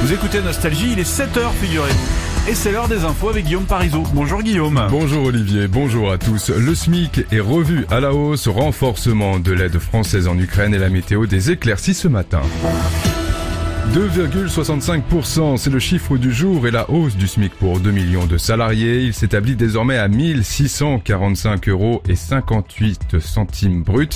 [0.00, 2.50] Vous écoutez Nostalgie, il est 7h, figurez-vous.
[2.50, 4.04] Et c'est l'heure des infos avec Guillaume Parisot.
[4.14, 4.86] Bonjour Guillaume.
[4.90, 6.50] Bonjour Olivier, bonjour à tous.
[6.50, 10.88] Le SMIC est revu à la hausse, renforcement de l'aide française en Ukraine et la
[10.88, 12.40] météo des éclaircies ce matin.
[13.92, 18.38] 2,65%, c'est le chiffre du jour et la hausse du SMIC pour 2 millions de
[18.38, 19.02] salariés.
[19.02, 24.08] Il s'établit désormais à 1645 euros et 58 centimes bruts.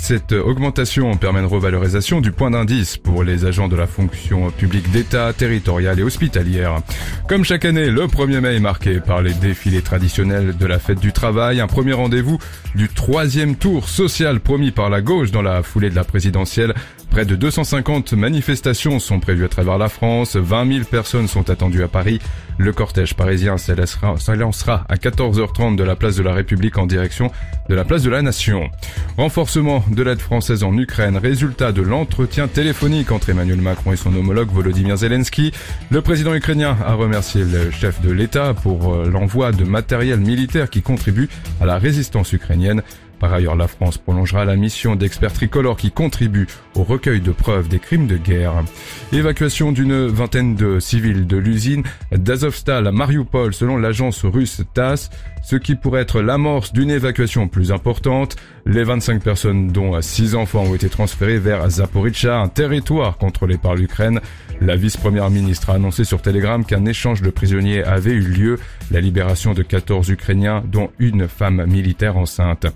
[0.00, 4.90] Cette augmentation permet une revalorisation du point d'indice pour les agents de la fonction publique
[4.90, 6.80] d'État, territoriale et hospitalière.
[7.28, 11.00] Comme chaque année, le 1er mai est marqué par les défilés traditionnels de la fête
[11.00, 12.38] du travail, un premier rendez-vous
[12.74, 16.74] du troisième tour social promis par la gauche dans la foulée de la présidentielle.
[17.18, 21.82] Près de 250 manifestations sont prévues à travers la France, 20 000 personnes sont attendues
[21.82, 22.20] à Paris.
[22.58, 27.32] Le cortège parisien s'élancera à 14h30 de la place de la République en direction
[27.68, 28.70] de la place de la Nation.
[29.16, 34.14] Renforcement de l'aide française en Ukraine, résultat de l'entretien téléphonique entre Emmanuel Macron et son
[34.14, 35.50] homologue Volodymyr Zelensky.
[35.90, 40.70] Le président ukrainien a remercié le chef de l'État pour euh, l'envoi de matériel militaire
[40.70, 41.28] qui contribue
[41.60, 42.82] à la résistance ukrainienne.
[43.18, 47.68] Par ailleurs, la France prolongera la mission d'experts tricolores qui contribuent au recueil de preuves
[47.68, 48.64] des crimes de guerre.
[49.12, 55.10] Évacuation d'une vingtaine de civils de l'usine d'Azovstal à Mariupol selon l'agence russe TASS,
[55.48, 58.36] ce qui pourrait être l'amorce d'une évacuation plus importante.
[58.66, 63.74] Les 25 personnes dont 6 enfants ont été transférées vers Zaporizhzhia, un territoire contrôlé par
[63.74, 64.20] l'Ukraine.
[64.60, 68.58] La vice-première ministre a annoncé sur Telegram qu'un échange de prisonniers avait eu lieu,
[68.90, 72.66] la libération de 14 Ukrainiens dont une femme militaire enceinte.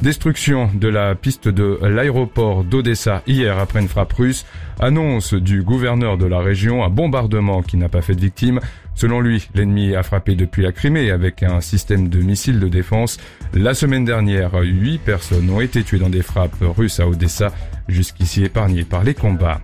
[0.00, 4.46] Destruction de la piste de l'aéroport d'Odessa hier après une frappe russe.
[4.80, 8.58] Annonce du gouverneur de la région, un bombardement qui n'a pas fait de victimes.
[8.94, 13.18] Selon lui, l'ennemi a frappé depuis la Crimée avec un système de missiles de défense.
[13.54, 17.52] La semaine dernière, huit personnes ont été tuées dans des frappes russes à Odessa,
[17.88, 19.60] jusqu'ici épargnées par les combats.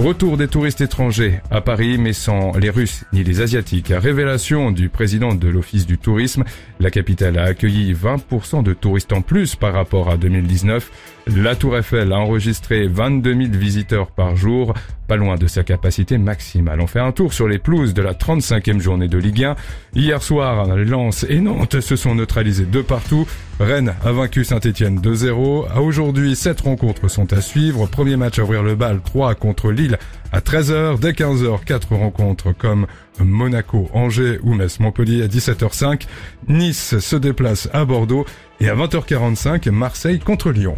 [0.00, 3.92] Retour des touristes étrangers à Paris, mais sans les Russes ni les Asiatiques.
[3.94, 6.42] Révélation du président de l'Office du tourisme.
[6.80, 10.90] La capitale a accueilli 20% de touristes en plus par rapport à 2019.
[11.36, 14.72] La Tour Eiffel a enregistré 22 000 visiteurs par jour,
[15.06, 16.80] pas loin de sa capacité maximale.
[16.80, 19.56] On fait un tour sur les pelouses de la 35e journée de Ligue 1.
[19.94, 23.28] Hier soir, Lens et Nantes se sont neutralisés de partout.
[23.60, 25.68] Rennes a vaincu Saint-Etienne 2-0.
[25.70, 27.86] À aujourd'hui, 7 rencontres sont à suivre.
[27.86, 29.98] Premier match à ouvrir le bal, 3 contre Lille
[30.32, 30.98] à 13h.
[30.98, 32.86] Dès 15h, 4 rencontres comme
[33.18, 36.06] Monaco, Angers ou Metz-Montpellier à 17h05.
[36.48, 38.24] Nice se déplace à Bordeaux
[38.60, 40.76] et à 20h45, Marseille contre Lyon.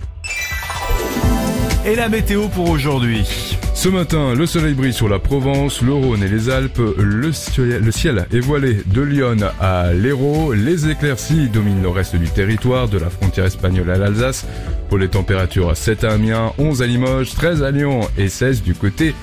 [1.84, 3.26] Et la météo pour aujourd'hui
[3.75, 6.81] ce matin, le soleil brille sur la Provence, le Rhône et les Alpes.
[6.98, 10.53] Le ciel, est voilé de Lyon à l'Hérault.
[10.53, 14.47] Les éclaircies dominent le reste du territoire, de la frontière espagnole à l'Alsace.
[14.88, 18.75] Pour les températures, 7 à Amiens, 11 à Limoges, 13 à Lyon et 16 du
[18.75, 19.16] côté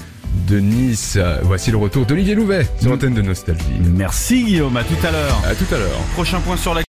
[0.49, 1.17] de Nice.
[1.43, 3.63] Voici le retour d'Olivier Louvet sur l'antenne de Nostalgie.
[3.95, 5.41] Merci Guillaume, à tout à l'heure.
[5.47, 5.99] À tout à l'heure.
[6.15, 6.81] Prochain point sur la